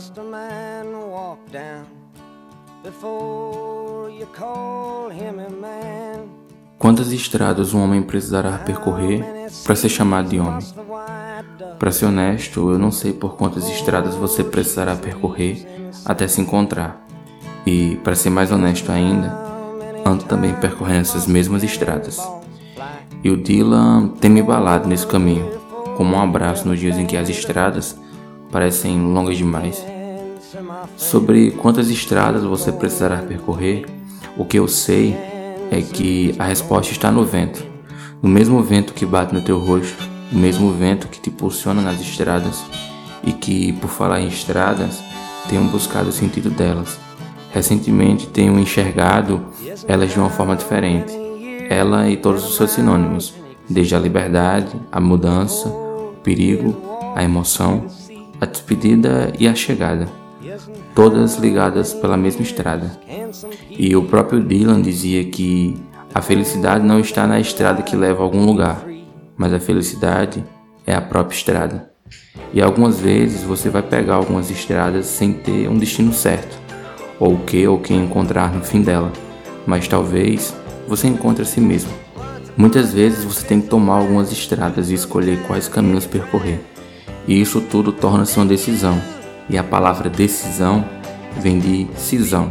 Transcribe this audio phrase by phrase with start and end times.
[0.00, 1.84] must a man walk down
[2.82, 6.26] before you call him a man?
[6.78, 9.22] Quantas estradas um homem precisará percorrer
[9.62, 10.66] para ser chamado de homem?
[11.78, 15.66] Para ser honesto, eu não sei por quantas estradas você precisará percorrer
[16.06, 17.06] até se encontrar.
[17.66, 19.28] E, para ser mais honesto ainda,
[20.06, 22.18] ando também percorrendo essas mesmas estradas.
[23.22, 25.46] E o Dylan tem me balado nesse caminho,
[25.98, 27.99] como um abraço nos dias em que as estradas
[28.50, 29.84] parecem longas demais.
[30.96, 33.86] Sobre quantas estradas você precisará percorrer,
[34.36, 35.16] o que eu sei
[35.70, 37.64] é que a resposta está no vento.
[38.22, 42.00] No mesmo vento que bate no teu rosto, no mesmo vento que te impulsiona nas
[42.00, 42.62] estradas
[43.24, 45.02] e que, por falar em estradas,
[45.48, 46.98] tenho buscado o sentido delas.
[47.52, 49.40] Recentemente tenho enxergado
[49.88, 51.30] elas de uma forma diferente
[51.70, 53.32] ela e todos os seus sinônimos,
[53.68, 56.76] desde a liberdade, a mudança, o perigo,
[57.14, 57.84] a emoção,
[58.40, 60.08] a despedida e a chegada,
[60.94, 62.90] todas ligadas pela mesma estrada.
[63.70, 65.76] E o próprio Dylan dizia que
[66.14, 68.84] a felicidade não está na estrada que leva a algum lugar,
[69.36, 70.44] mas a felicidade
[70.86, 71.90] é a própria estrada.
[72.52, 76.58] E algumas vezes você vai pegar algumas estradas sem ter um destino certo,
[77.18, 79.12] ou o que ou quem encontrar no fim dela,
[79.66, 80.54] mas talvez
[80.88, 81.92] você encontra a si mesmo.
[82.56, 86.60] Muitas vezes você tem que tomar algumas estradas e escolher quais caminhos percorrer.
[87.30, 89.00] E isso tudo torna-se uma decisão.
[89.48, 90.84] E a palavra decisão
[91.38, 92.50] vem de cisão,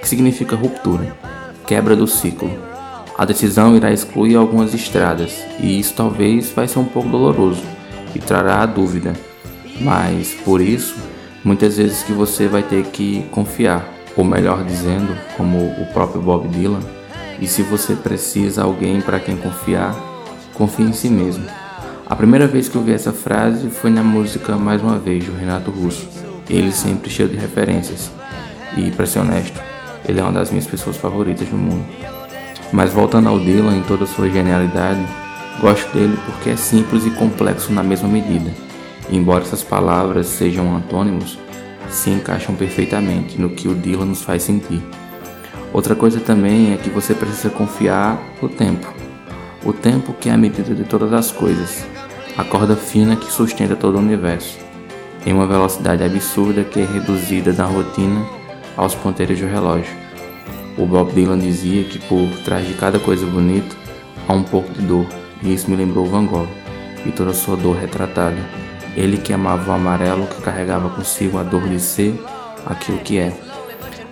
[0.00, 1.14] que significa ruptura,
[1.66, 2.50] quebra do ciclo.
[3.18, 7.62] A decisão irá excluir algumas estradas, e isso talvez vai ser um pouco doloroso
[8.14, 9.12] e trará a dúvida.
[9.82, 10.96] Mas por isso,
[11.44, 16.48] muitas vezes que você vai ter que confiar, ou melhor dizendo, como o próprio Bob
[16.48, 16.80] Dylan,
[17.38, 19.94] e se você precisa alguém para quem confiar,
[20.54, 21.44] confie em si mesmo.
[22.08, 25.36] A primeira vez que eu vi essa frase foi na música Mais Uma Vez, do
[25.36, 26.08] Renato Russo.
[26.48, 28.12] Ele sempre cheio de referências.
[28.76, 29.60] E, para ser honesto,
[30.08, 31.84] ele é uma das minhas pessoas favoritas do mundo.
[32.72, 35.04] Mas voltando ao Dylan em toda a sua genialidade,
[35.60, 38.52] gosto dele porque é simples e complexo na mesma medida.
[39.10, 41.36] E embora essas palavras sejam antônimos,
[41.90, 44.80] se encaixam perfeitamente no que o Dylan nos faz sentir.
[45.72, 48.94] Outra coisa também é que você precisa confiar no tempo.
[49.64, 51.84] O tempo que é a medida de todas as coisas,
[52.36, 54.58] a corda fina que sustenta todo o universo,
[55.24, 58.26] em uma velocidade absurda que é reduzida da rotina
[58.76, 59.94] aos ponteiros do relógio.
[60.76, 63.74] O Bob Dylan dizia que por trás de cada coisa bonita
[64.28, 65.06] há um pouco de dor,
[65.42, 66.48] e isso me lembrou Van Gogh
[67.06, 68.36] e toda a sua dor retratada.
[68.94, 72.18] Ele que amava o amarelo que carregava consigo a dor de ser
[72.66, 73.32] aquilo que é,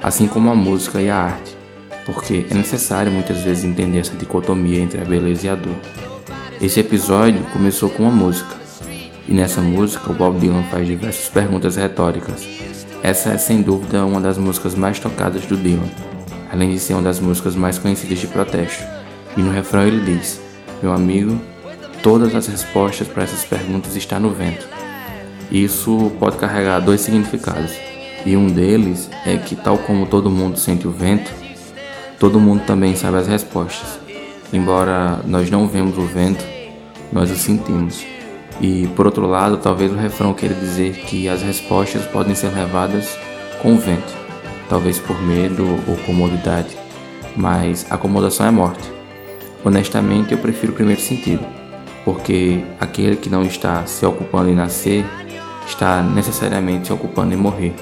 [0.03, 1.65] assim como a música e a arte
[2.05, 5.75] porque é necessário muitas vezes entender essa dicotomia entre a beleza e a dor.
[6.61, 8.55] Esse episódio começou com uma música,
[9.29, 12.47] e nessa música o Bob Dylan faz diversas perguntas retóricas.
[13.03, 15.89] Essa é sem dúvida uma das músicas mais tocadas do Dylan,
[16.51, 18.85] além de ser uma das músicas mais conhecidas de protesto.
[19.37, 20.41] E no refrão ele diz:
[20.83, 21.39] Meu amigo,
[22.03, 24.67] todas as respostas para essas perguntas estão no vento.
[25.51, 27.73] Isso pode carregar dois significados,
[28.25, 31.31] e um deles é que, tal como todo mundo sente o vento,
[32.19, 34.04] Todo mundo também sabe as respostas.
[34.53, 36.45] Embora nós não vemos o vento,
[37.13, 38.05] nós o sentimos.
[38.61, 43.19] E por outro lado, talvez o refrão queira dizer que as respostas podem ser levadas
[43.61, 44.15] com o vento,
[44.69, 46.77] talvez por medo ou comodidade,
[47.37, 48.93] mas acomodação é morte.
[49.65, 51.45] Honestamente, eu prefiro o primeiro sentido,
[52.05, 55.05] porque aquele que não está se ocupando em nascer
[55.67, 57.75] está necessariamente se ocupando em morrer.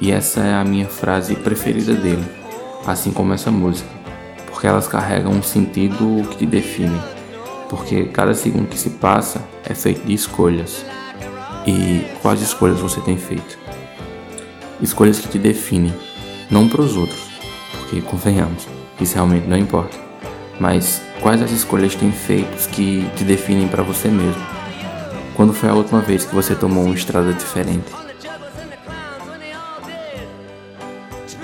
[0.00, 2.38] E essa é a minha frase preferida dele
[2.86, 3.88] assim como essa música,
[4.58, 7.00] porque elas carregam um sentido que te define,
[7.70, 10.84] porque cada segundo que se passa é feito de escolhas.
[11.64, 13.56] E quais escolhas você tem feito?
[14.80, 15.94] Escolhas que te definem,
[16.50, 17.22] não para os outros,
[17.70, 18.66] porque convenhamos,
[19.00, 19.96] isso realmente não importa.
[20.58, 24.44] Mas quais as escolhas tem feito que te definem para você mesmo?
[25.36, 27.92] Quando foi a última vez que você tomou uma estrada diferente?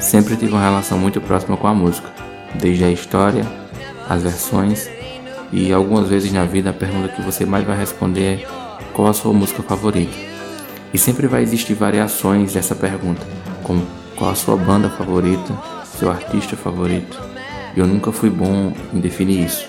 [0.01, 2.24] Sempre tive uma relação muito próxima com a música,
[2.55, 3.45] desde a história,
[4.09, 4.89] as versões
[5.53, 8.47] e algumas vezes na vida a pergunta que você mais vai responder é
[8.93, 10.17] qual a sua música favorita.
[10.93, 13.27] E sempre vai existir variações dessa pergunta,
[13.63, 13.85] como
[14.17, 15.53] qual a sua banda favorita,
[15.99, 17.21] seu artista favorito.
[17.77, 19.67] Eu nunca fui bom em definir isso.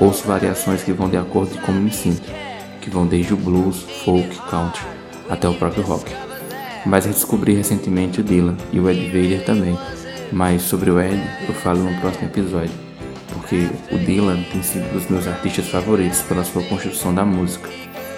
[0.00, 2.30] Ouço variações que vão de acordo com como me sinto,
[2.80, 4.84] que vão desde o blues, folk, country
[5.28, 6.28] até o próprio rock
[6.88, 9.78] mas redescobri recentemente o Dylan e o Ed Vader também.
[10.32, 12.74] Mas sobre o Ed eu falo no próximo episódio,
[13.32, 17.68] porque o Dylan tem sido um dos meus artistas favoritos pela sua construção da música,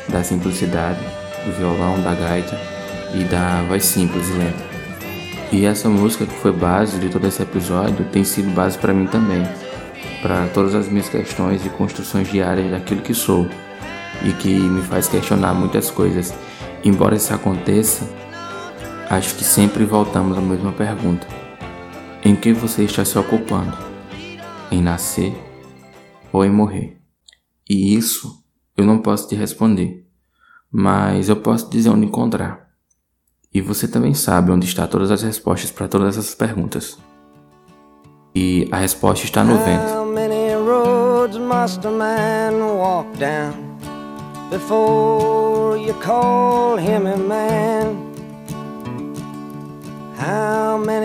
[0.08, 1.00] da simplicidade,
[1.44, 2.58] do violão, da gaita
[3.14, 4.70] e da voz simples e lenta.
[5.52, 9.06] E essa música que foi base de todo esse episódio tem sido base para mim
[9.06, 9.42] também,
[10.22, 13.48] para todas as minhas questões e construções diárias daquilo que sou
[14.22, 16.34] e que me faz questionar muitas coisas.
[16.84, 18.08] Embora isso aconteça,
[19.08, 21.26] acho que sempre voltamos à mesma pergunta:
[22.24, 23.76] em que você está se ocupando?
[24.70, 25.34] Em nascer
[26.32, 27.00] ou em morrer?
[27.68, 28.44] E isso
[28.76, 30.06] eu não posso te responder,
[30.70, 32.68] mas eu posso dizer onde encontrar.
[33.52, 36.98] E você também sabe onde está todas as respostas para todas essas perguntas.
[38.34, 40.00] E a resposta está no vento.
[44.50, 47.79] before you call him a man?